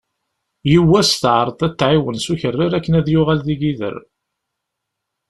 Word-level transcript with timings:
Yiwwas 0.71 1.09
teεreḍ 1.21 1.59
ad 1.67 1.73
t-tεiwen 1.77 2.17
s 2.19 2.27
ukerrer 2.33 2.71
akken 2.73 2.93
ad 2.99 3.07
yuɣal 3.11 3.39
d 3.45 3.47
igider. 3.53 3.95